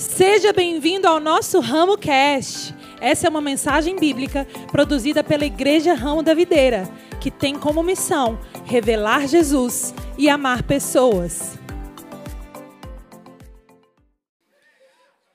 [0.00, 2.74] Seja bem-vindo ao nosso Ramo Cast.
[3.02, 6.84] Essa é uma mensagem bíblica produzida pela Igreja Ramo da Videira,
[7.20, 11.58] que tem como missão revelar Jesus e amar pessoas.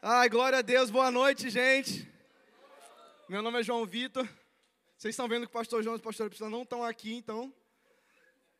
[0.02, 2.12] Ai, glória a Deus, boa noite, gente.
[3.30, 4.28] Meu nome é João Vitor.
[4.98, 7.54] Vocês estão vendo que o pastor João e o pastor Priscila não estão aqui, então.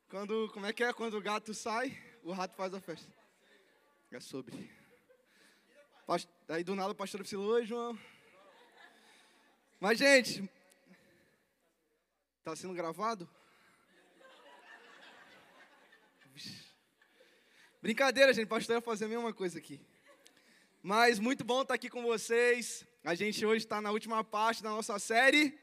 [0.08, 0.94] Quando, como é que é?
[0.94, 3.12] Quando o gato sai, o rato faz a festa.
[4.12, 4.85] É sobre.
[6.48, 7.98] Aí do nada o pastor Priscila, oi João.
[9.80, 10.48] Mas, gente,
[12.38, 13.28] está sendo gravado?
[17.82, 19.82] Brincadeira, gente, o pastor ia fazer a mesma coisa aqui.
[20.84, 22.86] Mas muito bom estar aqui com vocês.
[23.04, 25.60] A gente hoje está na última parte da nossa série.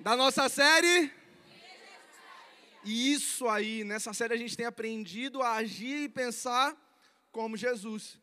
[0.00, 1.12] Da nossa série.
[2.82, 6.74] E isso aí, nessa série a gente tem aprendido a agir e pensar
[7.30, 8.18] como Jesus.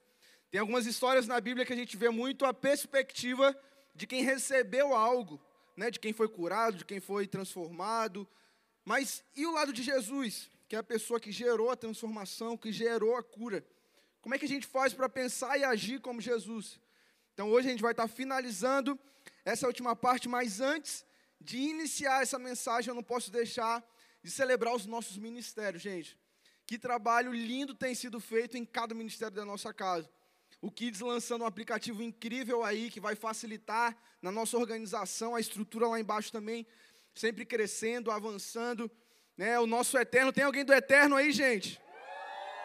[0.55, 3.54] Tem algumas histórias na Bíblia que a gente vê muito a perspectiva
[3.94, 5.38] de quem recebeu algo,
[5.75, 8.25] né, de quem foi curado, de quem foi transformado.
[8.86, 12.72] Mas e o lado de Jesus, que é a pessoa que gerou a transformação, que
[12.72, 13.66] gerou a cura?
[14.22, 16.80] Como é que a gente faz para pensar e agir como Jesus?
[17.33, 18.98] Então hoje a gente vai estar finalizando
[19.44, 21.06] essa última parte, mas antes
[21.42, 23.86] de iniciar essa mensagem, eu não posso deixar
[24.23, 26.17] de celebrar os nossos ministérios, gente.
[26.66, 30.09] Que trabalho lindo tem sido feito em cada ministério da nossa casa.
[30.61, 35.88] O Kids lançando um aplicativo incrível aí que vai facilitar na nossa organização, a estrutura
[35.88, 36.66] lá embaixo também,
[37.14, 38.89] sempre crescendo, avançando.
[39.38, 39.59] Né?
[39.59, 41.80] O nosso Eterno, tem alguém do Eterno aí, gente?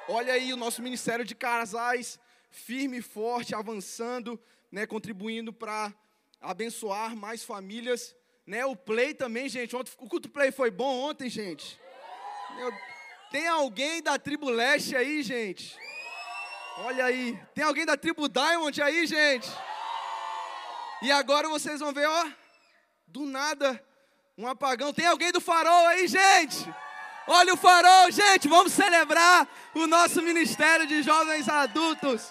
[0.08, 2.18] Olha aí o nosso Ministério de Casais,
[2.50, 4.40] firme e forte, avançando,
[4.72, 4.86] né?
[4.86, 5.92] contribuindo para
[6.40, 8.16] abençoar mais famílias.
[8.46, 8.64] Né?
[8.64, 9.76] O Play também, gente.
[9.76, 11.78] Ontem, o culto Play foi bom ontem, gente.
[12.56, 12.72] Meu,
[13.30, 15.76] tem alguém da tribo leste aí, gente?
[16.78, 17.38] Olha aí.
[17.54, 19.50] Tem alguém da tribo Diamond aí, gente?
[21.02, 22.26] E agora vocês vão ver, ó,
[23.06, 23.82] do nada,
[24.36, 24.92] um apagão.
[24.92, 26.72] Tem alguém do farol aí, gente?
[27.26, 32.30] Olha o farol, gente, vamos celebrar o nosso ministério de jovens adultos.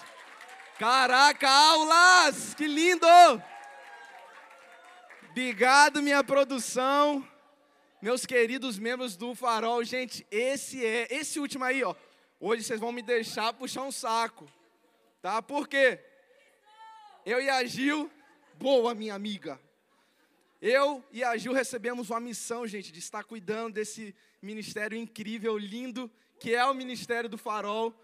[0.78, 3.06] Caraca, aulas, que lindo!
[5.30, 7.26] Obrigado, minha produção,
[8.02, 9.84] meus queridos membros do farol.
[9.84, 11.94] Gente, esse é, esse último aí, ó.
[12.42, 14.50] Hoje vocês vão me deixar puxar um saco,
[15.20, 15.42] tá?
[15.42, 15.98] Por quê?
[17.26, 18.10] Eu e a Gil,
[18.54, 19.60] boa minha amiga.
[20.58, 26.10] Eu e a Gil recebemos uma missão, gente, de estar cuidando desse ministério incrível, lindo,
[26.38, 27.94] que é o Ministério do Farol.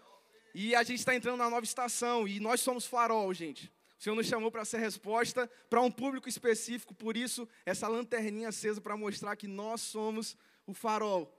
[0.53, 3.73] E a gente está entrando na nova estação e nós somos farol, gente.
[3.97, 8.49] O Senhor nos chamou para ser resposta para um público específico, por isso, essa lanterninha
[8.49, 10.37] acesa para mostrar que nós somos
[10.67, 11.36] o farol.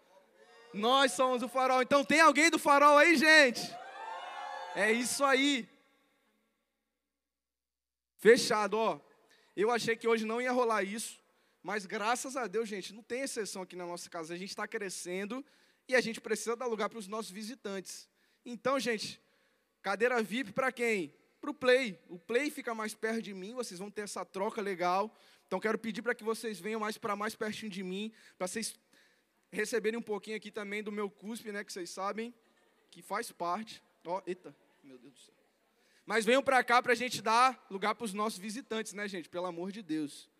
[0.78, 1.82] Nós somos o farol.
[1.82, 3.60] Então tem alguém do farol aí, gente?
[4.74, 5.68] É isso aí.
[8.16, 9.00] Fechado, ó.
[9.56, 11.20] Eu achei que hoje não ia rolar isso,
[11.62, 14.32] mas graças a Deus, gente, não tem exceção aqui na nossa casa.
[14.32, 15.44] A gente está crescendo
[15.88, 18.08] e a gente precisa dar lugar para os nossos visitantes.
[18.44, 19.20] Então, gente,
[19.82, 21.12] cadeira VIP para quem?
[21.40, 22.00] Para o Play.
[22.08, 25.12] O Play fica mais perto de mim, vocês vão ter essa troca legal.
[25.46, 28.78] Então, quero pedir para que vocês venham mais para mais pertinho de mim, para vocês
[29.50, 32.34] receberem um pouquinho aqui também do meu cuspe, né, que vocês sabem,
[32.90, 33.82] que faz parte.
[34.04, 35.34] Ó, eita, meu Deus do céu.
[36.06, 39.28] Mas venham para cá para a gente dar lugar para os nossos visitantes, né, gente?
[39.28, 40.30] Pelo amor de Deus.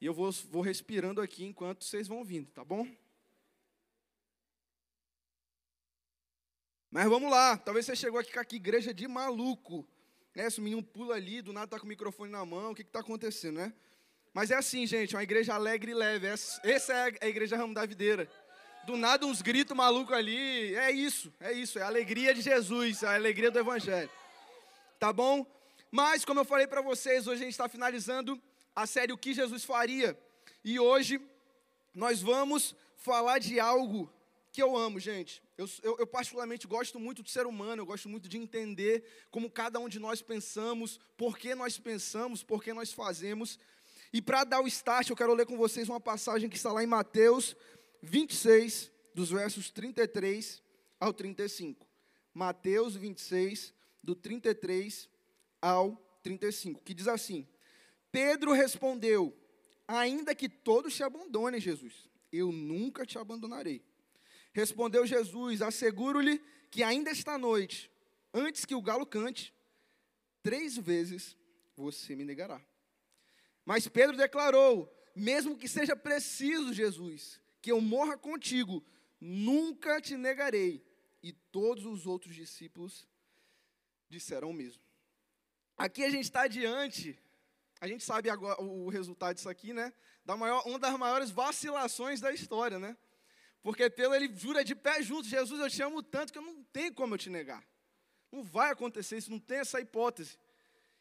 [0.00, 2.88] E eu vou, vou respirando aqui enquanto vocês vão vindo, tá bom?
[6.90, 7.58] Mas vamos lá.
[7.58, 9.86] Talvez você chegou aqui com aqui igreja de maluco.
[10.34, 10.48] Né?
[10.48, 12.82] Se o menino pula ali, do nada está com o microfone na mão, o que
[12.82, 13.74] está acontecendo, né?
[14.32, 16.28] Mas é assim, gente, uma igreja alegre e leve.
[16.28, 18.30] Essa é a igreja Ramo da Videira
[18.84, 20.74] do nada uns gritos malucos ali.
[20.74, 24.10] É isso, é isso, é a alegria de Jesus, a alegria do Evangelho.
[24.98, 25.46] Tá bom?
[25.90, 28.40] Mas, como eu falei para vocês, hoje a gente está finalizando
[28.74, 30.18] a série O que Jesus faria.
[30.64, 31.20] E hoje
[31.94, 34.10] nós vamos falar de algo
[34.52, 35.42] que eu amo, gente.
[35.56, 39.50] Eu, eu, eu, particularmente gosto muito do ser humano, eu gosto muito de entender como
[39.50, 43.58] cada um de nós pensamos, por que nós pensamos, por que nós fazemos.
[44.12, 46.82] E para dar o start, eu quero ler com vocês uma passagem que está lá
[46.82, 47.56] em Mateus
[48.02, 50.62] 26, dos versos 33
[50.98, 51.86] ao 35.
[52.32, 55.08] Mateus 26, do 33
[55.60, 57.46] ao 35, que diz assim:
[58.10, 59.36] Pedro respondeu:
[59.86, 63.82] Ainda que todos te abandonem, Jesus, eu nunca te abandonarei.
[64.52, 67.90] Respondeu Jesus: Asseguro-lhe que ainda esta noite,
[68.32, 69.52] antes que o galo cante,
[70.42, 71.36] três vezes
[71.76, 72.60] você me negará.
[73.64, 78.84] Mas Pedro declarou: Mesmo que seja preciso, Jesus, que eu morra contigo,
[79.20, 80.84] nunca te negarei.
[81.22, 83.06] E todos os outros discípulos
[84.08, 84.82] disseram o mesmo.
[85.76, 87.18] aqui a gente está diante,
[87.80, 89.92] a gente sabe agora o resultado disso aqui, né?
[90.24, 92.96] Da maior, uma das maiores vacilações da história, né?
[93.62, 96.62] Porque Pedro ele jura de pé junto, Jesus, eu te amo tanto que eu não
[96.64, 97.64] tenho como eu te negar.
[98.32, 100.38] Não vai acontecer isso, não tem essa hipótese.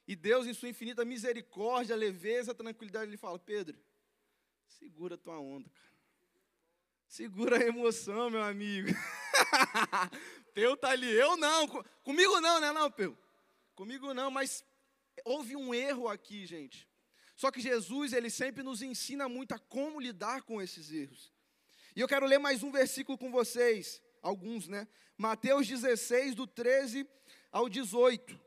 [0.08, 3.78] E Deus, em sua infinita misericórdia, leveza, tranquilidade, ele fala: Pedro,
[4.68, 5.99] segura tua onda, cara.
[7.10, 8.90] Segura a emoção, meu amigo.
[10.54, 11.68] Peu tá ali, eu não.
[12.04, 13.18] Comigo não, né, não, Peu?
[13.74, 14.64] Comigo não, mas
[15.26, 16.88] houve um erro aqui, gente.
[17.36, 21.34] Só que Jesus, ele sempre nos ensina muito a como lidar com esses erros.
[21.96, 24.88] E eu quero ler mais um versículo com vocês, alguns, né?
[25.18, 27.08] Mateus 16, do 13
[27.52, 28.40] ao 18,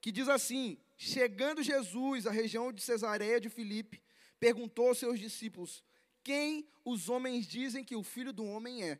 [0.00, 4.02] que diz assim: Chegando Jesus à região de Cesareia de Filipe,
[4.40, 5.84] perguntou aos seus discípulos:
[6.22, 8.98] Quem os homens dizem que o filho do homem é?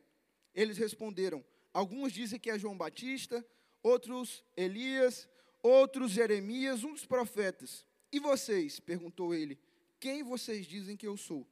[0.54, 3.44] Eles responderam: Alguns dizem que é João Batista,
[3.82, 5.28] outros Elias,
[5.62, 7.84] outros Jeremias, um dos profetas.
[8.12, 8.80] E vocês?
[8.80, 9.58] perguntou ele:
[9.98, 11.46] Quem vocês dizem que eu sou?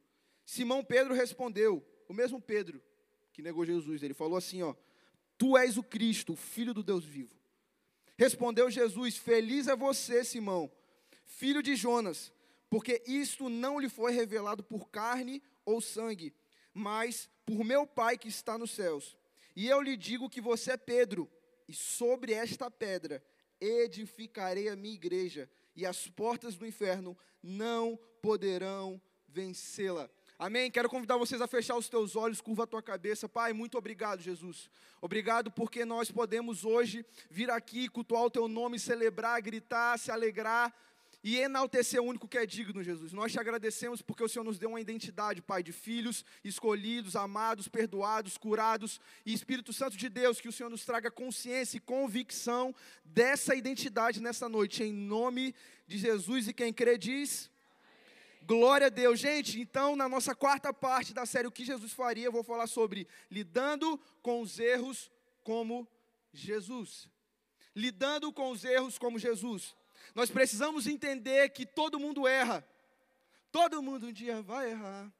[0.44, 2.82] Simão Pedro respondeu: O mesmo Pedro
[3.38, 4.02] que negou Jesus.
[4.02, 4.74] Ele falou assim: Ó,
[5.38, 7.32] Tu és o Cristo, o Filho do Deus vivo.
[8.16, 10.68] Respondeu Jesus: Feliz é você, Simão,
[11.24, 12.32] filho de Jonas,
[12.70, 16.34] porque isto não lhe foi revelado por carne ou sangue,
[16.74, 19.16] mas por meu Pai que está nos céus.
[19.56, 21.30] E eu lhe digo que você é Pedro,
[21.66, 23.22] e sobre esta pedra
[23.60, 30.08] edificarei a minha igreja, e as portas do inferno não poderão vencê-la.
[30.38, 30.70] Amém?
[30.70, 33.28] Quero convidar vocês a fechar os teus olhos, curva a tua cabeça.
[33.28, 34.70] Pai, muito obrigado, Jesus.
[35.00, 40.72] Obrigado porque nós podemos hoje vir aqui, cultuar o teu nome, celebrar, gritar, se alegrar
[41.28, 43.12] e enaltecer o único que é digno, Jesus.
[43.12, 47.68] Nós te agradecemos porque o Senhor nos deu uma identidade, Pai, de filhos escolhidos, amados,
[47.68, 48.98] perdoados, curados.
[49.26, 54.22] E Espírito Santo de Deus, que o Senhor nos traga consciência e convicção dessa identidade
[54.22, 55.54] nessa noite, em nome
[55.86, 56.48] de Jesus.
[56.48, 57.50] E quem crê diz.
[58.46, 59.20] Glória a Deus.
[59.20, 62.66] Gente, então, na nossa quarta parte da série O que Jesus faria, eu vou falar
[62.66, 65.10] sobre lidando com os erros
[65.44, 65.86] como
[66.32, 67.06] Jesus.
[67.76, 69.76] Lidando com os erros como Jesus.
[70.14, 72.66] Nós precisamos entender que todo mundo erra.
[73.50, 75.12] Todo mundo um dia vai errar.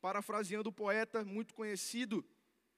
[0.00, 2.24] Parafraseando o poeta muito conhecido,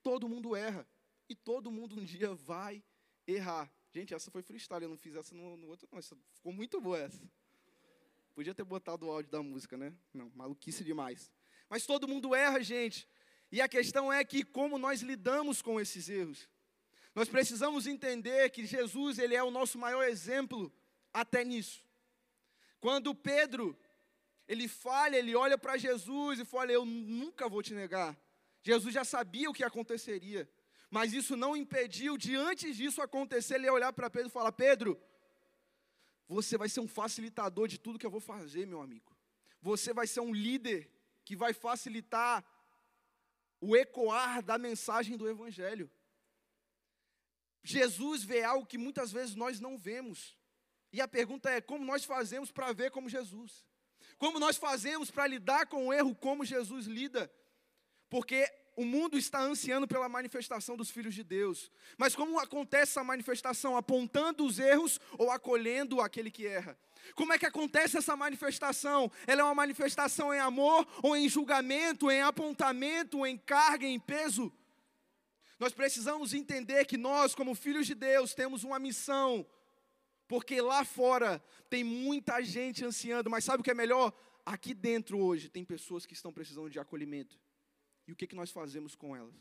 [0.03, 0.87] todo mundo erra.
[1.27, 2.83] E todo mundo um dia vai
[3.25, 3.71] errar.
[3.93, 5.97] Gente, essa foi freestyle, eu não fiz essa no, no outro, não.
[5.97, 7.21] Essa, ficou muito boa essa.
[8.35, 9.93] Podia ter botado o áudio da música, né?
[10.13, 11.31] Não, maluquice demais.
[11.69, 13.07] Mas todo mundo erra, gente.
[13.51, 16.49] E a questão é que como nós lidamos com esses erros.
[17.15, 20.71] Nós precisamos entender que Jesus, ele é o nosso maior exemplo
[21.15, 21.83] até nisso.
[22.79, 23.77] Quando Pedro,
[24.47, 28.15] ele falha, ele olha para Jesus e fala: Eu nunca vou te negar.
[28.61, 30.49] Jesus já sabia o que aconteceria,
[30.89, 35.01] mas isso não impediu de antes disso acontecer, ele olhar para Pedro e falar: Pedro,
[36.27, 39.15] você vai ser um facilitador de tudo que eu vou fazer, meu amigo.
[39.61, 40.91] Você vai ser um líder
[41.23, 42.43] que vai facilitar
[43.61, 45.89] o ecoar da mensagem do Evangelho.
[47.63, 50.37] Jesus vê algo que muitas vezes nós não vemos.
[50.95, 53.65] E a pergunta é: como nós fazemos para ver como Jesus?
[54.17, 57.29] Como nós fazemos para lidar com o erro como Jesus lida?
[58.09, 61.69] Porque o mundo está ansiando pela manifestação dos filhos de Deus.
[61.97, 63.75] Mas como acontece essa manifestação?
[63.75, 66.79] Apontando os erros ou acolhendo aquele que erra?
[67.13, 69.11] Como é que acontece essa manifestação?
[69.27, 74.49] Ela é uma manifestação em amor ou em julgamento, em apontamento, em carga, em peso?
[75.59, 79.45] Nós precisamos entender que nós, como filhos de Deus, temos uma missão,
[80.27, 84.13] porque lá fora tem muita gente ansiando, mas sabe o que é melhor?
[84.45, 87.39] Aqui dentro hoje tem pessoas que estão precisando de acolhimento
[88.07, 89.35] e o que, que nós fazemos com elas.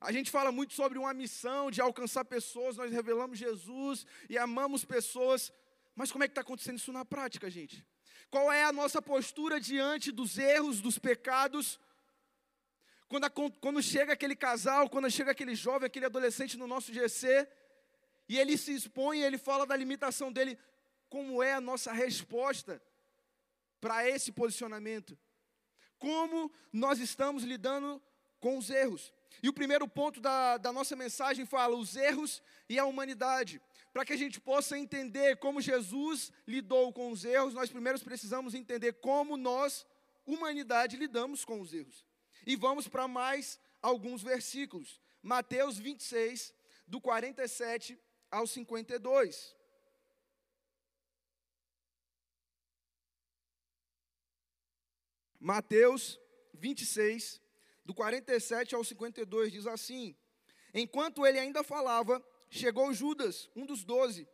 [0.00, 4.84] A gente fala muito sobre uma missão de alcançar pessoas, nós revelamos Jesus e amamos
[4.84, 5.52] pessoas,
[5.94, 7.86] mas como é que está acontecendo isso na prática, gente?
[8.30, 11.78] Qual é a nossa postura diante dos erros, dos pecados?
[13.08, 17.46] Quando, a, quando chega aquele casal, quando chega aquele jovem, aquele adolescente no nosso GC,
[18.28, 20.58] e ele se expõe, ele fala da limitação dele,
[21.08, 22.82] como é a nossa resposta
[23.80, 25.18] para esse posicionamento?
[26.02, 28.02] como nós estamos lidando
[28.40, 29.12] com os erros.
[29.40, 33.62] E o primeiro ponto da, da nossa mensagem fala os erros e a humanidade.
[33.92, 38.52] Para que a gente possa entender como Jesus lidou com os erros, nós primeiro precisamos
[38.52, 39.86] entender como nós,
[40.26, 42.04] humanidade, lidamos com os erros.
[42.44, 45.00] E vamos para mais alguns versículos.
[45.22, 46.52] Mateus 26,
[46.84, 47.96] do 47
[48.32, 49.54] ao 52.
[55.38, 56.18] Mateus
[56.54, 57.40] 26,
[57.84, 60.16] do 47 ao 52, diz assim:
[60.72, 64.26] Enquanto ele ainda falava, chegou Judas, um dos doze.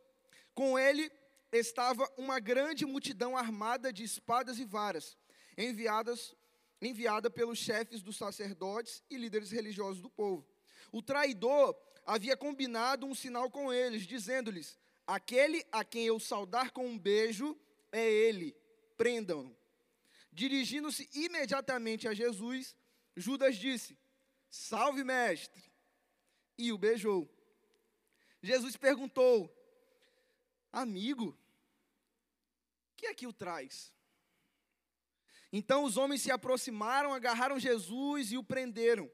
[0.55, 1.11] Com ele
[1.51, 5.17] estava uma grande multidão armada de espadas e varas,
[5.57, 6.35] enviadas
[6.81, 10.47] enviada pelos chefes dos sacerdotes e líderes religiosos do povo.
[10.91, 11.75] O traidor
[12.09, 17.55] havia combinado um sinal com eles, dizendo-lhes: Aquele a quem eu saudar com um beijo
[17.91, 18.55] é ele,
[18.97, 19.55] prendam-no.
[20.31, 22.75] Dirigindo-se imediatamente a Jesus,
[23.15, 23.95] Judas disse:
[24.49, 25.63] Salve, mestre!
[26.57, 27.29] E o beijou.
[28.41, 29.55] Jesus perguntou:
[30.71, 31.37] Amigo,
[32.97, 33.93] que é que o traz?
[35.51, 39.09] Então os homens se aproximaram, agarraram Jesus e o prenderam.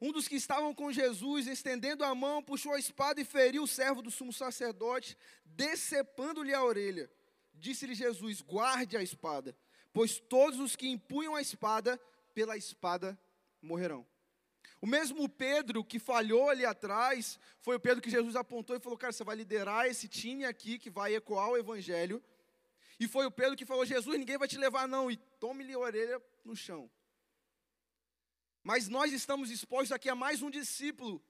[0.00, 3.68] Um dos que estavam com Jesus, estendendo a mão, puxou a espada e feriu o
[3.68, 7.10] servo do sumo sacerdote, decepando-lhe a orelha.
[7.54, 9.56] Disse-lhe Jesus: Guarde a espada,
[9.92, 12.00] pois todos os que empunham a espada,
[12.34, 13.18] pela espada
[13.62, 14.06] morrerão.
[14.80, 18.98] O mesmo Pedro que falhou ali atrás, foi o Pedro que Jesus apontou e falou:
[18.98, 22.22] Cara, você vai liderar esse time aqui que vai ecoar o evangelho.
[23.00, 25.10] E foi o Pedro que falou: Jesus, ninguém vai te levar, não.
[25.10, 26.90] E tome-lhe a orelha no chão.
[28.64, 31.22] Mas nós estamos expostos aqui a mais um discípulo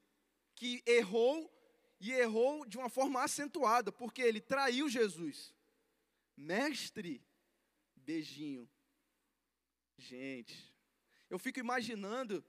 [0.55, 1.51] que errou
[1.99, 5.53] e errou de uma forma acentuada, porque ele traiu Jesus.
[6.37, 7.21] Mestre,
[7.97, 8.69] beijinho.
[9.97, 10.73] Gente,
[11.29, 12.43] eu fico imaginando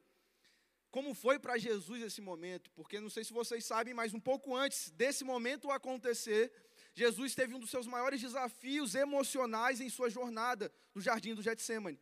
[0.89, 4.55] como foi para Jesus esse momento, porque não sei se vocês sabem, mas um pouco
[4.55, 6.53] antes desse momento acontecer,
[6.95, 12.01] Jesus teve um dos seus maiores desafios emocionais em sua jornada no jardim do Getsemane.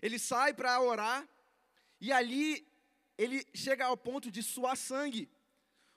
[0.00, 1.28] Ele sai para orar
[2.00, 2.66] e ali
[3.18, 5.30] ele chega ao ponto de suar sangue.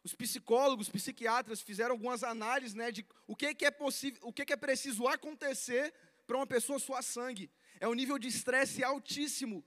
[0.04, 4.58] Os psicólogos, psiquiatras fizeram algumas análises né, de o que, é possível, o que é
[4.58, 5.94] preciso acontecer
[6.28, 7.50] para uma pessoa suar sangue.
[7.80, 9.64] É um nível de estresse altíssimo,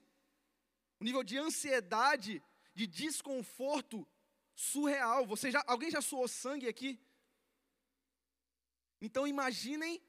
[1.01, 2.43] um nível de ansiedade,
[2.75, 4.07] de desconforto
[4.55, 5.27] surreal.
[5.27, 7.01] Você já, alguém já suou sangue aqui?
[9.01, 10.03] Então imaginem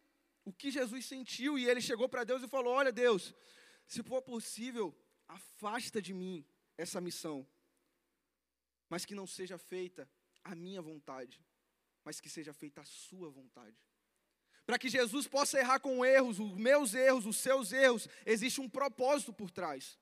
[0.43, 3.33] o que Jesus sentiu e ele chegou para Deus e falou: Olha, Deus,
[3.85, 4.93] se for possível,
[5.27, 6.45] afasta de mim
[6.77, 7.47] essa missão,
[8.89, 10.09] mas que não seja feita
[10.43, 11.43] a minha vontade,
[12.03, 13.77] mas que seja feita a sua vontade.
[14.65, 18.69] Para que Jesus possa errar com erros, os meus erros, os seus erros, existe um
[18.69, 19.97] propósito por trás.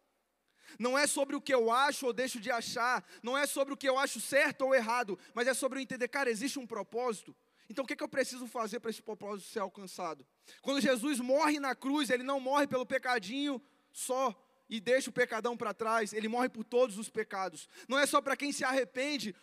[0.80, 3.78] Não é sobre o que eu acho ou deixo de achar, não é sobre o
[3.78, 7.36] que eu acho certo ou errado, mas é sobre eu entender, cara, existe um propósito.
[7.70, 10.26] Então o que, é que eu preciso fazer para esse propósito ser alcançado?
[10.62, 14.34] Quando Jesus morre na cruz, ele não morre pelo pecadinho só
[14.70, 17.70] e deixa o pecadão para trás, ele morre por todos os pecados.
[17.88, 19.36] Não é só para quem se arrepende,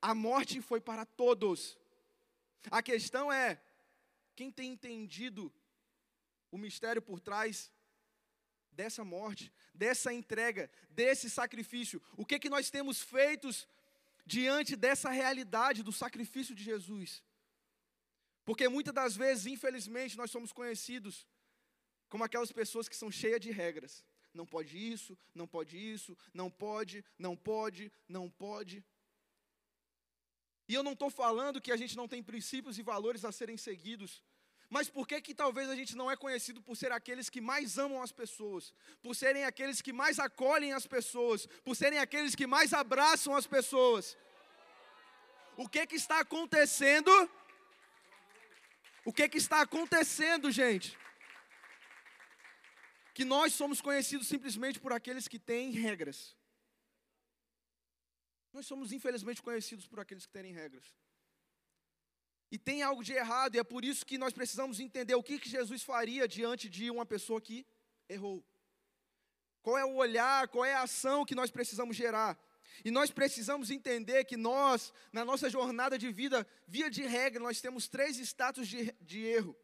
[0.00, 1.78] a morte foi para todos.
[2.70, 3.60] A questão é:
[4.34, 5.52] quem tem entendido
[6.50, 7.72] o mistério por trás
[8.72, 12.02] dessa morte, dessa entrega, desse sacrifício?
[12.16, 13.68] O que que nós temos feitos
[14.26, 17.22] diante dessa realidade do sacrifício de Jesus?
[18.44, 21.26] Porque muitas das vezes, infelizmente, nós somos conhecidos
[22.08, 24.04] como aquelas pessoas que são cheias de regras.
[24.32, 28.84] Não pode isso, não pode isso, não pode, não pode, não pode.
[30.68, 33.56] E eu não estou falando que a gente não tem princípios e valores a serem
[33.56, 34.22] seguidos.
[34.70, 37.76] Mas por que que talvez a gente não é conhecido por ser aqueles que mais
[37.76, 38.72] amam as pessoas,
[39.02, 43.46] por serem aqueles que mais acolhem as pessoas, por serem aqueles que mais abraçam as
[43.46, 44.16] pessoas?
[45.58, 47.10] O que que está acontecendo?
[49.04, 50.96] O que, que está acontecendo, gente?
[53.14, 56.36] Que nós somos conhecidos simplesmente por aqueles que têm regras.
[58.52, 60.84] Nós somos, infelizmente, conhecidos por aqueles que têm regras.
[62.50, 65.38] E tem algo de errado, e é por isso que nós precisamos entender o que,
[65.38, 67.66] que Jesus faria diante de uma pessoa que
[68.06, 68.44] errou.
[69.62, 72.38] Qual é o olhar, qual é a ação que nós precisamos gerar.
[72.84, 77.60] E nós precisamos entender que nós, na nossa jornada de vida, via de regra, nós
[77.60, 79.56] temos três status de, de erro.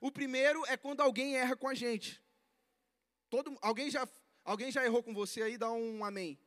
[0.00, 2.22] O primeiro é quando alguém erra com a gente.
[3.30, 4.08] Todo, alguém, já,
[4.44, 5.58] alguém já errou com você aí?
[5.58, 6.38] Dá um amém.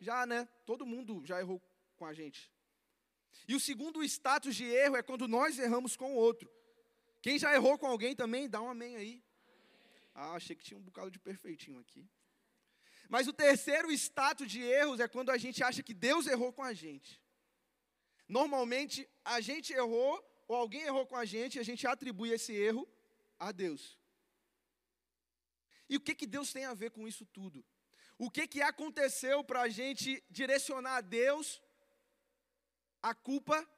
[0.00, 0.48] Já, né?
[0.66, 1.60] Todo mundo já errou
[1.96, 2.50] com a gente.
[3.46, 6.50] E o segundo status de erro é quando nós erramos com o outro.
[7.20, 9.24] Quem já errou com alguém também, dá um amém aí.
[10.14, 12.08] Ah, achei que tinha um bocado de perfeitinho aqui.
[13.08, 16.62] Mas o terceiro status de erros é quando a gente acha que Deus errou com
[16.62, 17.20] a gente.
[18.28, 22.52] Normalmente, a gente errou, ou alguém errou com a gente, e a gente atribui esse
[22.52, 22.88] erro
[23.38, 23.98] a Deus.
[25.92, 27.62] E o que, que Deus tem a ver com isso tudo?
[28.16, 31.60] O que, que aconteceu para a gente direcionar a Deus
[33.02, 33.68] a culpa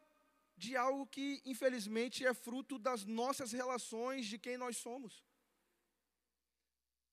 [0.56, 5.24] de algo que, infelizmente, é fruto das nossas relações, de quem nós somos?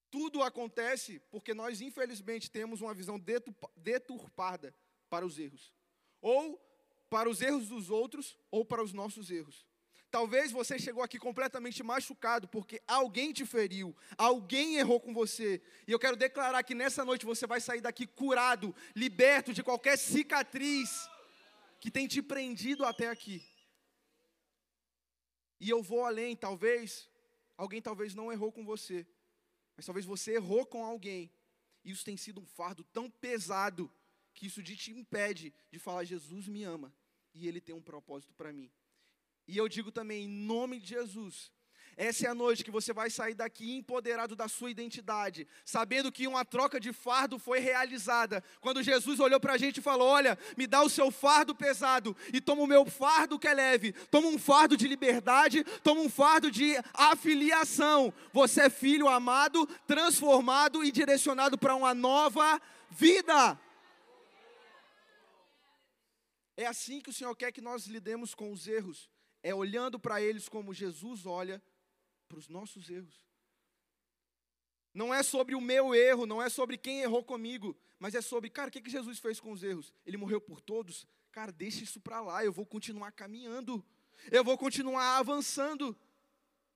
[0.08, 3.18] Tudo acontece porque nós, infelizmente, temos uma visão
[3.76, 4.72] deturpada
[5.10, 5.74] para os erros.
[6.20, 6.64] Ou
[7.10, 9.66] para os erros dos outros, ou para os nossos erros.
[10.12, 15.62] Talvez você chegou aqui completamente machucado porque alguém te feriu, alguém errou com você.
[15.88, 19.96] E eu quero declarar que nessa noite você vai sair daqui curado, liberto de qualquer
[19.96, 21.08] cicatriz
[21.80, 23.42] que tem te prendido até aqui.
[25.58, 27.08] E eu vou além, talvez
[27.56, 29.06] alguém talvez não errou com você,
[29.74, 31.32] mas talvez você errou com alguém.
[31.82, 33.90] E isso tem sido um fardo tão pesado
[34.34, 36.94] que isso te impede de falar Jesus me ama
[37.32, 38.70] e ele tem um propósito para mim.
[39.46, 41.50] E eu digo também, em nome de Jesus,
[41.96, 46.26] essa é a noite que você vai sair daqui empoderado da sua identidade, sabendo que
[46.26, 48.42] uma troca de fardo foi realizada.
[48.60, 52.16] Quando Jesus olhou para a gente e falou: Olha, me dá o seu fardo pesado
[52.32, 53.92] e toma o meu fardo que é leve.
[54.10, 58.12] Toma um fardo de liberdade, toma um fardo de afiliação.
[58.32, 63.60] Você é filho amado, transformado e direcionado para uma nova vida.
[66.56, 69.10] É assim que o Senhor quer que nós lidemos com os erros
[69.42, 71.62] é olhando para eles como Jesus olha
[72.28, 73.26] para os nossos erros.
[74.94, 78.50] Não é sobre o meu erro, não é sobre quem errou comigo, mas é sobre,
[78.50, 79.92] cara, o que, que Jesus fez com os erros?
[80.04, 81.06] Ele morreu por todos?
[81.30, 83.84] Cara, deixa isso para lá, eu vou continuar caminhando,
[84.30, 85.96] eu vou continuar avançando,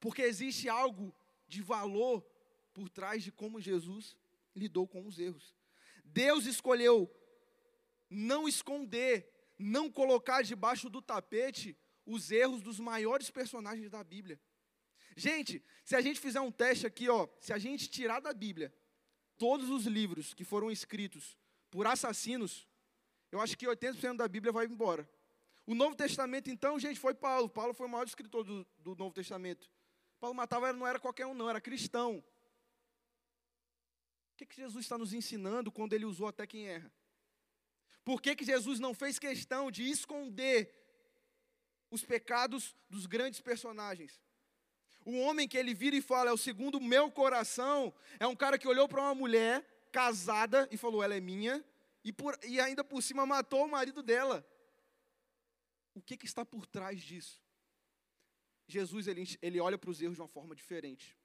[0.01, 1.15] porque existe algo
[1.47, 2.25] de valor
[2.73, 4.17] por trás de como Jesus
[4.55, 5.55] lidou com os erros.
[6.05, 7.11] Deus escolheu
[8.09, 14.41] não esconder, não colocar debaixo do tapete os erros dos maiores personagens da Bíblia.
[15.17, 18.73] Gente, se a gente fizer um teste aqui, ó, se a gente tirar da Bíblia
[19.37, 21.37] todos os livros que foram escritos
[21.71, 22.67] por assassinos,
[23.33, 25.09] eu acho que 80% da Bíblia vai embora.
[25.67, 27.49] O Novo Testamento, então, gente, foi Paulo.
[27.49, 29.69] Paulo foi o maior escritor do, do Novo Testamento.
[30.21, 32.23] Paulo matava não era qualquer um, não, era cristão.
[34.33, 36.93] O que, que Jesus está nos ensinando quando ele usou até quem erra?
[38.05, 40.86] Por que, que Jesus não fez questão de esconder
[41.91, 44.21] os pecados dos grandes personagens.
[45.05, 48.59] O homem que ele vira e fala, é o segundo meu coração, é um cara
[48.59, 51.65] que olhou para uma mulher casada e falou, ela é minha,
[52.03, 54.47] e, por, e ainda por cima matou o marido dela.
[55.95, 57.43] O que, que está por trás disso?
[58.67, 61.17] Jesus ele, ele olha para os erros de uma forma diferente.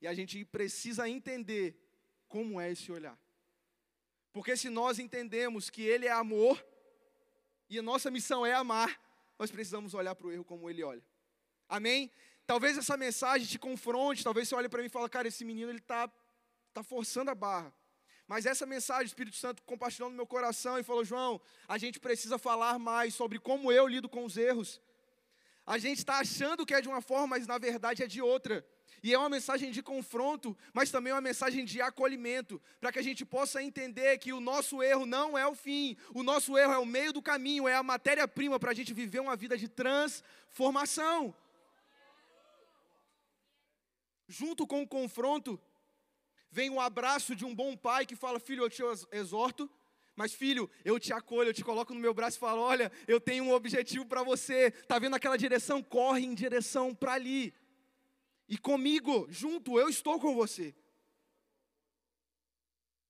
[0.00, 1.76] E a gente precisa entender
[2.28, 3.18] como é esse olhar.
[4.32, 6.64] Porque se nós entendemos que Ele é amor,
[7.68, 8.98] e a nossa missão é amar,
[9.40, 11.02] nós precisamos olhar para o erro como ele olha.
[11.66, 12.12] Amém?
[12.46, 15.70] Talvez essa mensagem te confronte, talvez você olhe para mim e fale, cara, esse menino
[15.70, 16.12] ele está
[16.74, 17.74] tá forçando a barra.
[18.28, 21.98] Mas essa mensagem, o Espírito Santo compartilhou no meu coração e falou, João, a gente
[21.98, 24.78] precisa falar mais sobre como eu lido com os erros.
[25.64, 28.62] A gente está achando que é de uma forma, mas na verdade é de outra.
[29.02, 33.02] E é uma mensagem de confronto, mas também uma mensagem de acolhimento, para que a
[33.02, 36.78] gente possa entender que o nosso erro não é o fim, o nosso erro é
[36.78, 41.34] o meio do caminho, é a matéria-prima para a gente viver uma vida de transformação.
[44.28, 45.58] Junto com o confronto,
[46.50, 48.82] vem o abraço de um bom pai que fala: Filho, eu te
[49.12, 49.68] exorto,
[50.14, 53.18] mas filho, eu te acolho, eu te coloco no meu braço e falo: Olha, eu
[53.18, 54.66] tenho um objetivo para você.
[54.66, 55.82] Está vendo aquela direção?
[55.82, 57.54] Corre em direção para ali.
[58.50, 60.74] E comigo, junto, eu estou com você.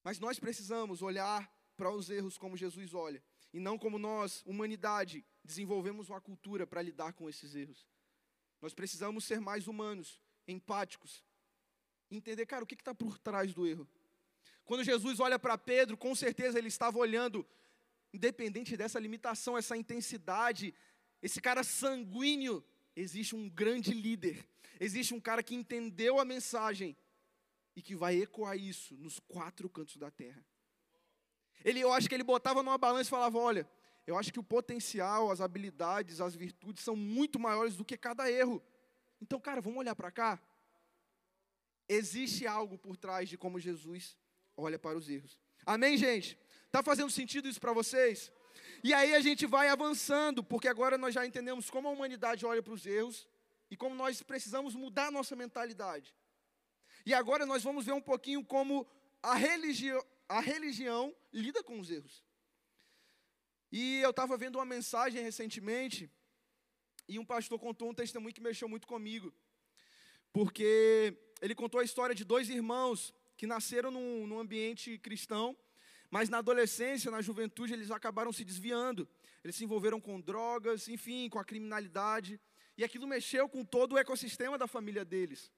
[0.04, 5.24] Mas nós precisamos olhar para os erros como Jesus olha, e não como nós, humanidade,
[5.42, 7.88] desenvolvemos uma cultura para lidar com esses erros.
[8.60, 11.24] Nós precisamos ser mais humanos, empáticos,
[12.10, 13.88] entender, cara, o que está por trás do erro.
[14.66, 17.46] Quando Jesus olha para Pedro, com certeza ele estava olhando,
[18.12, 20.74] independente dessa limitação, essa intensidade,
[21.22, 22.62] esse cara sanguíneo,
[22.94, 24.46] existe um grande líder
[24.80, 26.96] existe um cara que entendeu a mensagem
[27.76, 30.44] e que vai ecoar isso nos quatro cantos da terra.
[31.64, 33.70] Ele, eu acho que ele botava numa balança e falava: olha,
[34.06, 38.30] eu acho que o potencial, as habilidades, as virtudes são muito maiores do que cada
[38.30, 38.62] erro.
[39.20, 40.40] Então, cara, vamos olhar para cá.
[41.88, 44.16] Existe algo por trás de como Jesus
[44.56, 45.38] olha para os erros.
[45.66, 46.38] Amém, gente?
[46.70, 48.32] Tá fazendo sentido isso para vocês?
[48.82, 52.62] E aí a gente vai avançando, porque agora nós já entendemos como a humanidade olha
[52.62, 53.28] para os erros
[53.70, 56.14] e como nós precisamos mudar a nossa mentalidade.
[57.06, 58.86] E agora nós vamos ver um pouquinho como
[59.22, 59.90] a, religi
[60.28, 62.24] a religião lida com os erros.
[63.72, 66.10] E eu estava vendo uma mensagem recentemente,
[67.08, 69.32] e um pastor contou um testemunho que mexeu muito comigo,
[70.32, 75.56] porque ele contou a história de dois irmãos que nasceram num, num ambiente cristão,
[76.10, 79.08] mas na adolescência, na juventude, eles acabaram se desviando.
[79.44, 82.40] Eles se envolveram com drogas, enfim, com a criminalidade.
[82.80, 85.52] E aquilo mexeu com todo o ecossistema da família deles.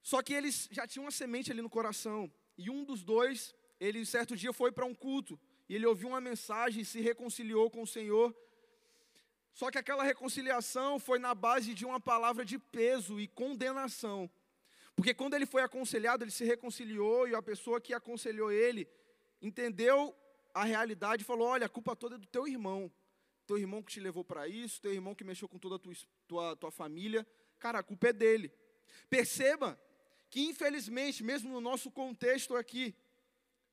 [0.00, 2.32] Só que eles já tinham uma semente ali no coração.
[2.56, 5.38] E um dos dois, ele certo dia foi para um culto.
[5.68, 8.34] E ele ouviu uma mensagem e se reconciliou com o Senhor.
[9.52, 14.30] Só que aquela reconciliação foi na base de uma palavra de peso e condenação.
[14.96, 18.88] Porque quando ele foi aconselhado, ele se reconciliou e a pessoa que aconselhou ele
[19.42, 20.16] entendeu
[20.54, 22.90] a realidade e falou: Olha, a culpa toda é do teu irmão.
[23.52, 25.92] Teu irmão que te levou para isso, teu irmão que mexeu com toda a tua,
[26.26, 27.26] tua, tua família.
[27.58, 28.50] Cara, a culpa é dele.
[29.10, 29.78] Perceba
[30.30, 32.94] que, infelizmente, mesmo no nosso contexto aqui,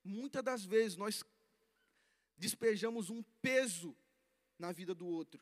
[0.03, 1.23] muitas das vezes nós
[2.35, 3.95] despejamos um peso
[4.57, 5.41] na vida do outro.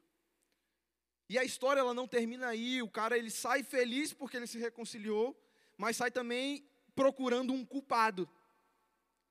[1.28, 4.60] E a história ela não termina aí, o cara ele sai feliz porque ele se
[4.60, 5.36] reconciliou,
[5.76, 8.30] mas sai também procurando um culpado.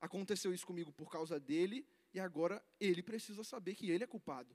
[0.01, 4.53] Aconteceu isso comigo por causa dele e agora ele precisa saber que ele é culpado.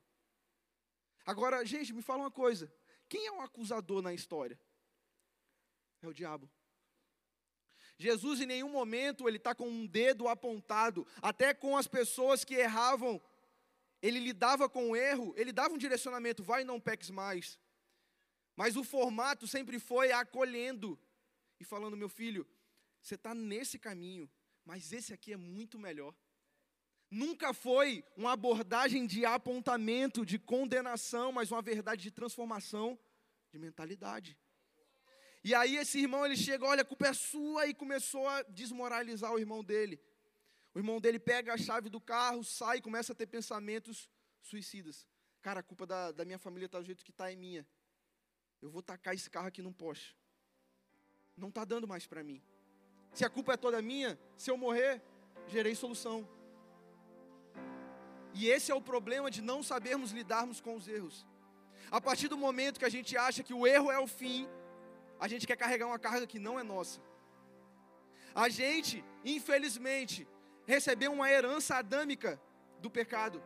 [1.25, 2.73] Agora, gente, me fala uma coisa:
[3.09, 4.59] quem é o acusador na história?
[6.03, 6.51] É o diabo.
[7.99, 12.55] Jesus em nenhum momento ele está com um dedo apontado, até com as pessoas que
[12.55, 13.21] erravam
[14.03, 17.59] ele lidava com o erro, ele dava um direcionamento, vai não peques mais.
[18.57, 20.99] Mas o formato sempre foi acolhendo
[21.61, 22.45] e falando, meu filho,
[23.01, 24.29] você está nesse caminho,
[24.65, 26.13] mas esse aqui é muito melhor.
[27.15, 32.99] Nunca foi uma abordagem de apontamento, de condenação, mas uma verdade de transformação
[33.51, 34.35] de mentalidade.
[35.45, 39.31] E aí esse irmão ele chega, olha, a culpa é sua e começou a desmoralizar
[39.31, 40.01] o irmão dele.
[40.75, 44.09] O irmão dele pega a chave do carro, sai e começa a ter pensamentos
[44.41, 45.07] suicidas.
[45.43, 47.69] Cara, a culpa da, da minha família está do jeito que está é minha.
[48.63, 50.17] Eu vou tacar esse carro aqui num poste.
[51.37, 52.43] Não está dando mais para mim.
[53.13, 55.03] Se a culpa é toda minha, se eu morrer,
[55.47, 56.27] gerei solução.
[58.35, 61.27] E esse é o problema de não sabermos lidarmos com os erros.
[61.91, 64.49] A partir do momento que a gente acha que o erro é o fim,
[65.21, 67.01] a gente quer carregar uma carga que não é nossa.
[68.35, 70.27] A gente, infelizmente,
[70.67, 72.41] recebeu uma herança adâmica
[72.81, 73.43] do pecado.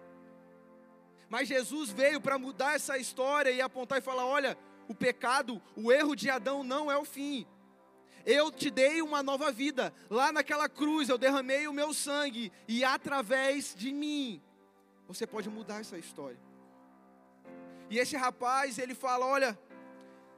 [1.29, 4.57] Mas Jesus veio para mudar essa história e apontar e falar: olha,
[4.89, 7.47] o pecado, o erro de Adão não é o fim.
[8.25, 9.93] Eu te dei uma nova vida.
[10.09, 14.43] Lá naquela cruz eu derramei o meu sangue e através de mim
[15.07, 16.39] você pode mudar essa história.
[17.89, 19.59] E esse rapaz, ele fala: Olha,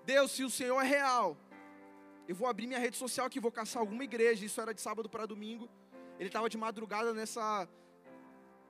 [0.05, 1.37] Deus, se o Senhor é real,
[2.27, 4.45] eu vou abrir minha rede social aqui, vou caçar alguma igreja.
[4.45, 5.69] Isso era de sábado para domingo.
[6.19, 7.69] Ele estava de madrugada nessa,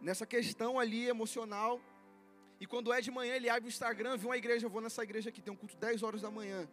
[0.00, 1.80] nessa questão ali emocional.
[2.60, 5.02] E quando é de manhã, ele abre o Instagram, viu uma igreja, eu vou nessa
[5.02, 6.68] igreja aqui, tem um culto 10 horas da manhã.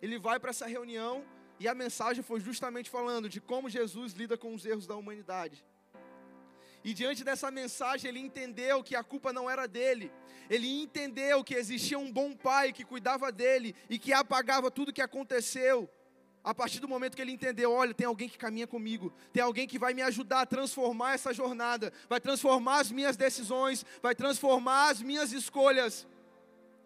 [0.00, 1.24] Ele vai para essa reunião
[1.58, 5.64] e a mensagem foi justamente falando de como Jesus lida com os erros da humanidade.
[6.84, 10.12] E diante dessa mensagem, ele entendeu que a culpa não era dele.
[10.50, 15.00] Ele entendeu que existia um bom pai que cuidava dele e que apagava tudo que
[15.00, 15.88] aconteceu.
[16.44, 19.68] A partir do momento que ele entendeu, olha, tem alguém que caminha comigo, tem alguém
[19.68, 24.90] que vai me ajudar a transformar essa jornada, vai transformar as minhas decisões, vai transformar
[24.90, 26.06] as minhas escolhas.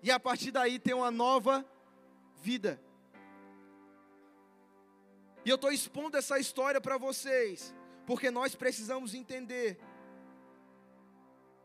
[0.02, 1.64] E a partir daí tem uma nova
[2.42, 2.78] vida.
[5.42, 7.74] E eu estou expondo essa história para vocês,
[8.07, 9.79] porque nós precisamos entender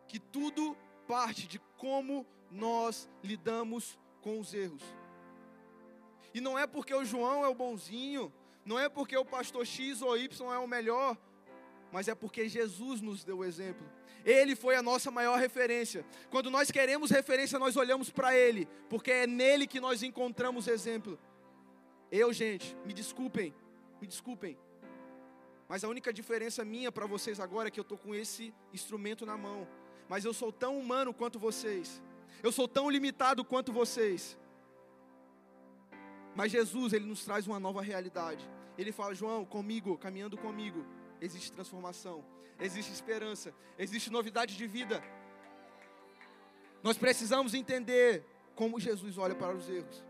[0.07, 0.75] que tudo
[1.07, 4.83] parte de como nós lidamos com os erros.
[6.33, 8.33] E não é porque o João é o bonzinho,
[8.65, 11.17] não é porque o pastor X ou Y é o melhor,
[11.91, 13.85] mas é porque Jesus nos deu o exemplo.
[14.23, 16.05] Ele foi a nossa maior referência.
[16.29, 21.19] Quando nós queremos referência, nós olhamos para Ele, porque é nele que nós encontramos exemplo.
[22.11, 23.53] Eu, gente, me desculpem,
[23.99, 24.57] me desculpem,
[25.71, 29.25] mas a única diferença minha para vocês agora é que eu estou com esse instrumento
[29.25, 29.65] na mão.
[30.09, 32.03] Mas eu sou tão humano quanto vocês.
[32.43, 34.37] Eu sou tão limitado quanto vocês.
[36.35, 38.45] Mas Jesus, ele nos traz uma nova realidade.
[38.77, 40.85] Ele fala: João, comigo, caminhando comigo,
[41.21, 42.25] existe transformação,
[42.59, 45.01] existe esperança, existe novidade de vida.
[46.83, 50.03] Nós precisamos entender como Jesus olha para os erros.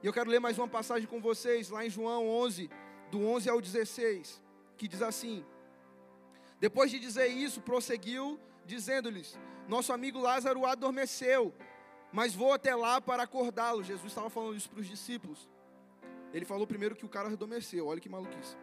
[0.00, 2.70] E eu quero ler mais uma passagem com vocês, lá em João 11,
[3.10, 4.40] do 11 ao 16,
[4.80, 5.44] que diz assim:
[6.58, 8.24] Depois de dizer isso, prosseguiu,
[8.66, 9.38] dizendo-lhes:
[9.68, 11.54] Nosso amigo Lázaro adormeceu
[12.12, 13.82] mas vou até lá para acordá-lo.
[13.82, 15.48] Jesus estava falando isso para os discípulos.
[16.32, 18.56] Ele falou primeiro que o cara adormeceu, olha que maluquice.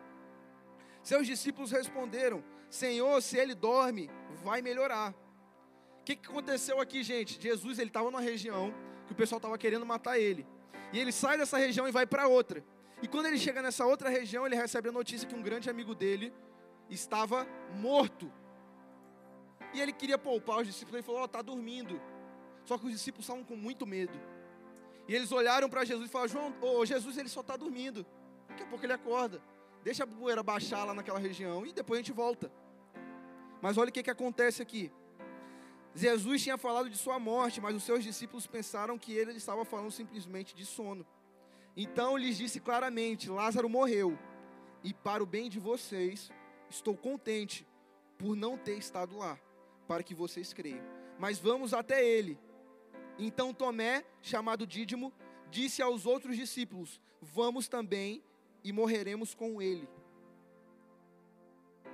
[1.01, 4.10] Seus discípulos responderam: Senhor, se ele dorme,
[4.43, 5.12] vai melhorar.
[6.01, 7.41] O que, que aconteceu aqui, gente?
[7.41, 8.73] Jesus ele estava numa região
[9.06, 10.45] que o pessoal estava querendo matar ele.
[10.93, 12.63] E ele sai dessa região e vai para outra.
[13.02, 15.94] E quando ele chega nessa outra região, ele recebe a notícia que um grande amigo
[15.94, 16.34] dele
[16.90, 18.32] estava morto.
[19.74, 20.96] E ele queria poupar os discípulos.
[20.96, 22.02] Ele falou: oh, está dormindo.
[22.66, 24.18] Só que os discípulos estavam com muito medo.
[25.08, 28.06] E eles olharam para Jesus e falaram: João, oh, Jesus ele só está dormindo.
[28.50, 29.42] Daqui a pouco ele acorda.
[29.84, 32.52] Deixa a poeira baixar lá naquela região e depois a gente volta.
[33.62, 34.92] Mas olha o que, que acontece aqui.
[35.96, 39.92] Jesus tinha falado de sua morte, mas os seus discípulos pensaram que ele estava falando
[39.92, 41.06] simplesmente de sono.
[41.80, 44.18] Então lhes disse claramente: Lázaro morreu,
[44.84, 46.32] e para o bem de vocês,
[46.68, 47.68] estou contente
[48.18, 49.40] por não ter estado lá,
[49.88, 50.84] para que vocês creiam.
[51.20, 52.40] Mas vamos até ele.
[53.20, 55.13] Então Tomé, chamado Dídimo,
[55.52, 58.24] disse aos outros discípulos: Vamos também
[58.63, 59.88] e morreremos com ele.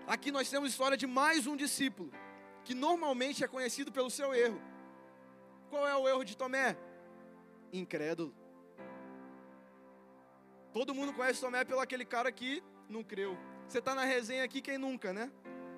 [0.08, 2.10] Aqui nós temos a história de mais um discípulo,
[2.63, 4.62] que normalmente é conhecido pelo seu erro.
[5.69, 6.78] Qual é o erro de Tomé?
[7.72, 8.42] Incrédulo.
[10.73, 13.38] Todo mundo conhece Tomé pelo aquele cara que não creu.
[13.67, 15.31] Você está na resenha aqui, quem nunca, né?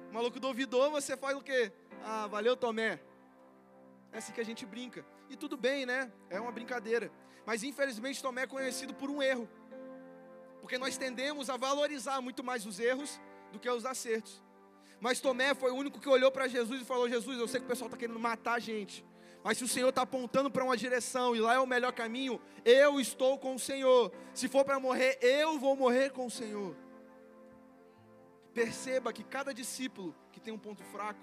[0.10, 1.72] O maluco duvidou, você faz o quê?
[2.02, 3.02] Ah, valeu, Tomé.
[4.14, 5.06] É assim que a gente brinca.
[5.30, 6.12] E tudo bem, né?
[6.30, 7.12] É uma brincadeira.
[7.46, 9.50] Mas infelizmente Tomé é conhecido por um erro.
[10.62, 13.20] Porque nós tendemos a valorizar muito mais os erros
[13.52, 14.42] do que os acertos.
[15.00, 17.66] Mas Tomé foi o único que olhou para Jesus e falou: Jesus, eu sei que
[17.66, 19.06] o pessoal está querendo matar a gente.
[19.46, 22.42] Mas se o Senhor está apontando para uma direção e lá é o melhor caminho,
[22.66, 24.12] eu estou com o Senhor.
[24.34, 26.76] Se for para morrer, eu vou morrer com o Senhor.
[28.56, 31.20] Perceba que cada discípulo que tem um ponto fraco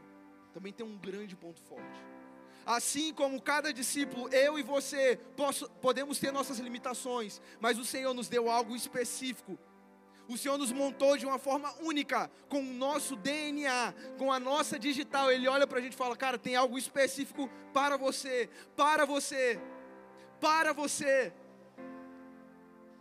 [0.54, 2.00] também tem um grande ponto forte.
[2.64, 8.14] Assim como cada discípulo, eu e você, posso, podemos ter nossas limitações, mas o Senhor
[8.14, 9.58] nos deu algo específico.
[10.32, 14.78] O Senhor nos montou de uma forma única, com o nosso DNA, com a nossa
[14.78, 15.30] digital.
[15.30, 19.60] Ele olha para a gente e fala: Cara, tem algo específico para você, para você,
[20.40, 21.34] para você.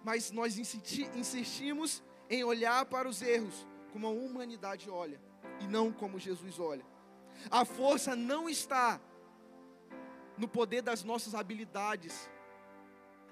[0.04, 5.22] Mas nós insistimos em olhar para os erros como a humanidade olha
[5.62, 6.86] e não como Jesus olha.
[7.50, 9.00] A força não está
[10.38, 12.30] no poder das nossas habilidades.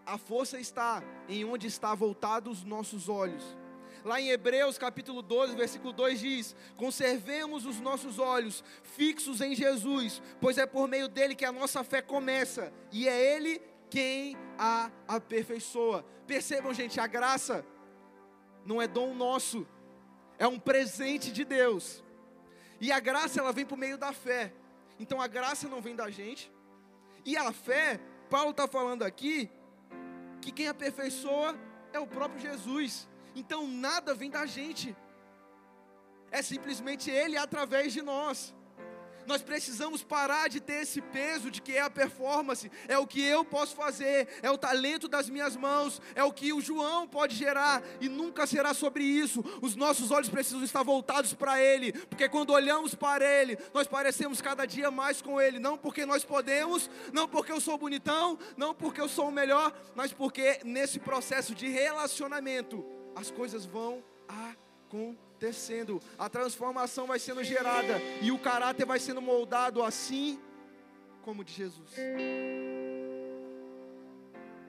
[0.06, 3.59] A força está em onde está voltados os nossos olhos.
[4.04, 10.22] Lá em Hebreus capítulo 12, versículo 2 diz: Conservemos os nossos olhos fixos em Jesus,
[10.40, 14.92] pois é por meio dele que a nossa fé começa, e é ele quem a
[15.08, 16.06] aperfeiçoa.
[16.26, 17.66] Percebam, gente, a graça
[18.66, 19.68] não é dom nosso,
[20.38, 22.04] é um presente de Deus.
[22.80, 24.54] E a graça ela vem por meio da fé.
[24.98, 26.52] Então a graça não vem da gente,
[27.26, 29.50] e a fé, Paulo está falando aqui,
[30.42, 31.58] que quem aperfeiçoa
[31.92, 33.09] é o próprio Jesus.
[33.36, 34.96] Então nada vem da gente,
[36.32, 38.54] é simplesmente Ele através de nós.
[39.30, 43.22] Nós precisamos parar de ter esse peso de que é a performance, é o que
[43.22, 47.36] eu posso fazer, é o talento das minhas mãos, é o que o João pode
[47.36, 49.46] gerar, e nunca será sobre isso.
[49.62, 54.42] Os nossos olhos precisam estar voltados para Ele, porque quando olhamos para Ele, nós parecemos
[54.42, 58.74] cada dia mais com Ele, não porque nós podemos, não porque eu sou bonitão, não
[58.74, 62.84] porque eu sou o melhor, mas porque nesse processo de relacionamento,
[63.20, 69.84] as coisas vão acontecendo, a transformação vai sendo gerada e o caráter vai sendo moldado
[69.84, 70.40] assim
[71.22, 71.92] como de Jesus.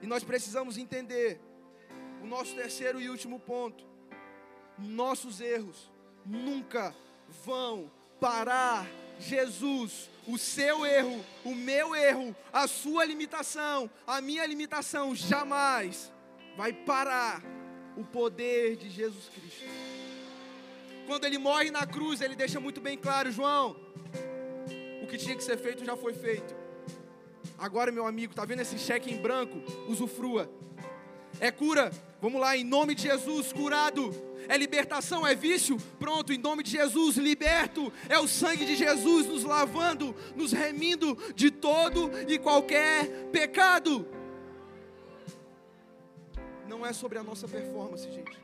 [0.01, 1.39] E nós precisamos entender
[2.21, 3.85] o nosso terceiro e último ponto:
[4.77, 5.89] nossos erros
[6.25, 6.93] nunca
[7.45, 8.85] vão parar
[9.17, 16.11] Jesus, o seu erro, o meu erro, a sua limitação, a minha limitação jamais
[16.57, 17.41] vai parar
[17.95, 19.65] o poder de Jesus Cristo
[21.11, 23.75] quando ele morre na cruz, ele deixa muito bem claro, João,
[25.03, 26.55] o que tinha que ser feito já foi feito.
[27.57, 29.61] Agora, meu amigo, tá vendo esse cheque em branco?
[29.89, 30.49] Usufrua.
[31.37, 31.91] É cura.
[32.21, 34.09] Vamos lá, em nome de Jesus, curado.
[34.47, 35.77] É libertação, é vício?
[35.99, 37.91] Pronto, em nome de Jesus, liberto.
[38.07, 44.07] É o sangue de Jesus nos lavando, nos remindo de todo e qualquer pecado.
[46.71, 48.39] Não é sobre a nossa performance, gente.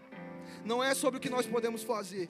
[0.66, 2.28] Não é sobre o que nós podemos fazer.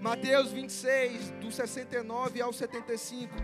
[0.00, 3.34] Mateus 26, do 69 ao 75.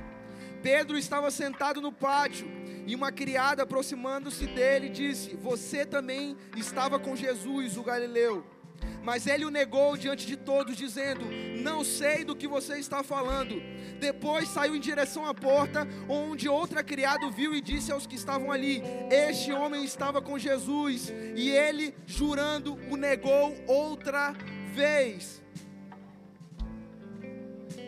[0.62, 2.46] Pedro estava sentado no pátio
[2.86, 8.44] e uma criada aproximando-se dele disse: Você também estava com Jesus, o Galileu.
[9.02, 11.24] Mas ele o negou diante de todos, dizendo:
[11.60, 13.60] Não sei do que você está falando.
[13.98, 18.50] Depois saiu em direção à porta, onde outra criada viu e disse aos que estavam
[18.50, 21.12] ali: Este homem estava com Jesus.
[21.34, 24.32] E ele, jurando, o negou outra
[24.72, 25.41] vez.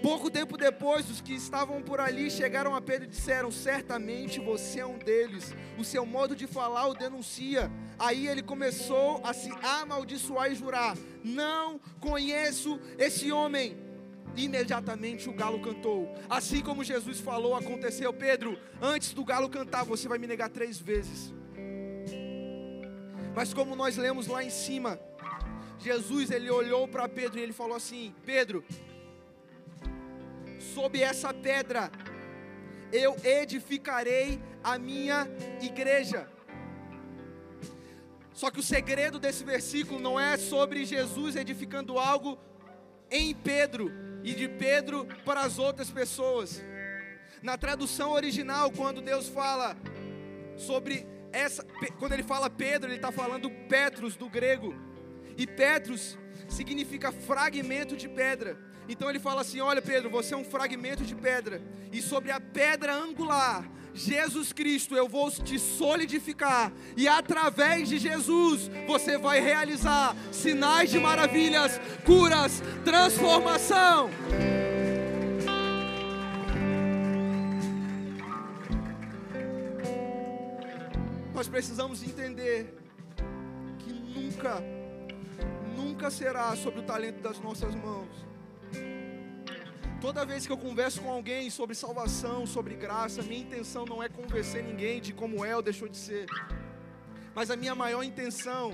[0.05, 4.81] Pouco tempo depois, os que estavam por ali chegaram a Pedro e disseram: Certamente você
[4.81, 7.73] é um deles, o seu modo de falar o denuncia.
[7.99, 13.79] Aí ele começou a se amaldiçoar e jurar: Não conheço esse homem.
[14.37, 16.15] Imediatamente o galo cantou.
[16.29, 18.13] Assim como Jesus falou, aconteceu.
[18.13, 21.33] Pedro, antes do galo cantar, você vai me negar três vezes.
[23.35, 25.01] Mas como nós lemos lá em cima,
[25.79, 28.63] Jesus ele olhou para Pedro e ele falou assim: Pedro,
[30.75, 31.91] sob essa pedra
[32.93, 35.29] eu edificarei a minha
[35.61, 36.29] igreja.
[38.33, 42.39] Só que o segredo desse versículo não é sobre Jesus edificando algo
[43.11, 43.93] em Pedro
[44.25, 46.65] e de Pedro para as outras pessoas.
[47.43, 49.77] Na tradução original, quando Deus fala
[50.57, 51.65] sobre essa,
[51.99, 54.75] quando ele fala Pedro, ele está falando Petros do grego.
[55.37, 58.74] E Petros significa fragmento de pedra.
[58.89, 62.41] Então ele fala assim: Olha, Pedro, você é um fragmento de pedra, e sobre a
[62.41, 70.15] pedra angular, Jesus Cristo, eu vou te solidificar, e através de Jesus você vai realizar
[70.33, 74.11] sinais de maravilhas, curas, transformação.
[81.33, 82.75] Nós precisamos entender
[83.79, 84.63] que nunca,
[85.77, 88.34] nunca será sobre o talento das nossas mãos
[90.05, 94.07] Toda vez que eu converso com alguém sobre salvação, sobre graça, minha intenção não é
[94.07, 96.27] convencer ninguém de como é ou deixou de ser.
[97.35, 98.73] Mas a minha maior intenção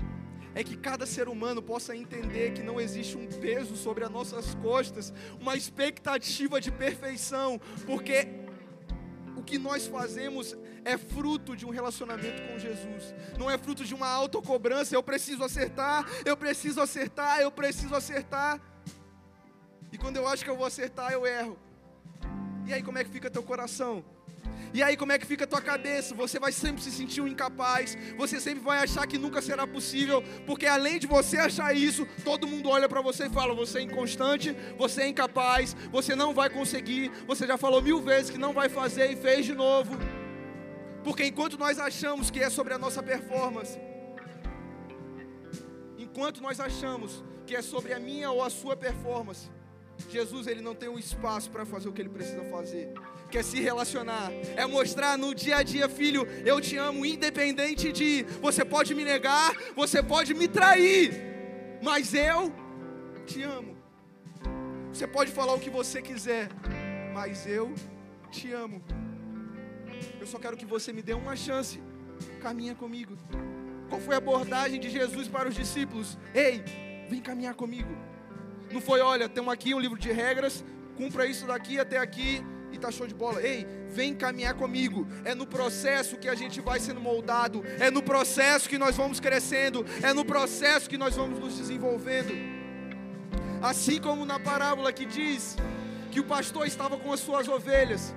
[0.53, 4.55] é que cada ser humano possa entender que não existe um peso sobre as nossas
[4.55, 8.27] costas, uma expectativa de perfeição, porque
[9.37, 13.95] o que nós fazemos é fruto de um relacionamento com Jesus, não é fruto de
[13.95, 14.93] uma autocobrança.
[14.93, 18.59] Eu preciso acertar, eu preciso acertar, eu preciso acertar.
[20.01, 21.57] Quando eu acho que eu vou acertar, eu erro.
[22.65, 24.03] E aí como é que fica teu coração?
[24.73, 26.15] E aí como é que fica tua cabeça?
[26.15, 30.23] Você vai sempre se sentir um incapaz, você sempre vai achar que nunca será possível,
[30.45, 33.81] porque além de você achar isso, todo mundo olha para você e fala: você é
[33.81, 38.53] inconstante, você é incapaz, você não vai conseguir, você já falou mil vezes que não
[38.53, 39.97] vai fazer e fez de novo.
[41.03, 43.77] Porque enquanto nós achamos que é sobre a nossa performance,
[45.97, 49.49] enquanto nós achamos que é sobre a minha ou a sua performance,
[50.09, 52.91] Jesus ele não tem um espaço para fazer o que ele precisa fazer.
[53.29, 58.23] Quer se relacionar, é mostrar no dia a dia, filho, eu te amo, independente de
[58.41, 61.13] você pode me negar, você pode me trair,
[61.81, 62.53] mas eu
[63.25, 63.77] te amo.
[64.91, 66.49] Você pode falar o que você quiser,
[67.13, 67.73] mas eu
[68.29, 68.81] te amo.
[70.19, 71.81] Eu só quero que você me dê uma chance.
[72.41, 73.17] Caminha comigo.
[73.89, 76.17] Qual foi a abordagem de Jesus para os discípulos?
[76.33, 76.63] Ei,
[77.09, 78.10] vem caminhar comigo.
[78.71, 80.63] Não foi, olha, temos aqui um livro de regras,
[80.95, 83.41] cumpra isso daqui até aqui e tá show de bola.
[83.41, 85.07] Ei, vem caminhar comigo.
[85.25, 89.19] É no processo que a gente vai sendo moldado, é no processo que nós vamos
[89.19, 92.33] crescendo, é no processo que nós vamos nos desenvolvendo.
[93.61, 95.55] Assim como na parábola que diz
[96.11, 98.13] que o pastor estava com as suas ovelhas,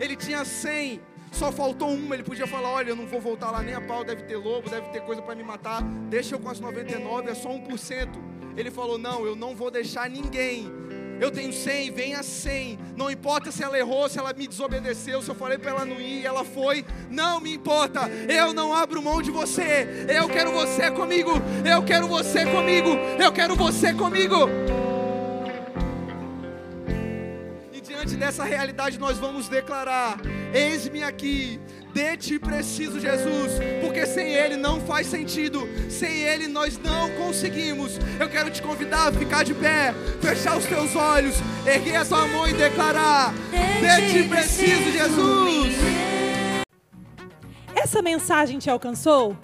[0.00, 1.00] ele tinha cem,
[1.32, 4.04] só faltou uma, ele podia falar: Olha, eu não vou voltar lá nem a pau,
[4.04, 7.34] deve ter lobo, deve ter coisa para me matar, deixa eu com as 99, é
[7.34, 8.08] só 1%.
[8.56, 10.72] Ele falou: Não, eu não vou deixar ninguém.
[11.18, 12.78] Eu tenho 100, venha 100.
[12.96, 16.00] Não importa se ela errou, se ela me desobedeceu, se eu falei para ela não
[16.00, 16.84] ir e ela foi.
[17.10, 18.02] Não me importa.
[18.28, 20.06] Eu não abro mão de você.
[20.08, 21.32] Eu quero você comigo.
[21.64, 22.90] Eu quero você comigo.
[23.18, 24.46] Eu quero você comigo.
[28.16, 30.18] Diante dessa realidade nós vamos declarar:
[30.52, 31.60] Eis-me aqui
[31.94, 37.98] de ti preciso, Jesus, porque sem Ele não faz sentido, sem Ele nós não conseguimos.
[38.18, 42.26] Eu quero te convidar a ficar de pé, fechar os teus olhos, erguer a tua
[42.26, 45.74] mão e declarar: De ti preciso, Jesus.
[47.74, 49.36] Essa mensagem te alcançou?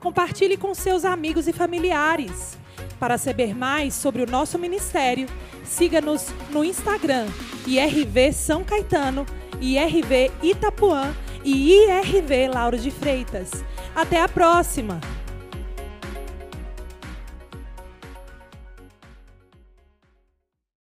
[0.00, 2.58] Compartilhe com seus amigos e familiares.
[2.98, 5.28] Para saber mais sobre o nosso ministério,
[5.64, 7.26] siga-nos no Instagram,
[7.66, 9.26] IRV São Caetano,
[9.60, 13.50] IRV Itapuã e IRV Lauro de Freitas.
[13.94, 15.15] Até a próxima!